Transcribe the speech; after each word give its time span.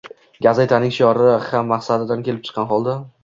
Gazetaning 0.45 0.93
shiori 0.95 1.27
ham 1.49 1.69
maqsadidan 1.73 2.25
kelib 2.31 2.43
chiqqan 2.49 2.69
holda 2.73 2.97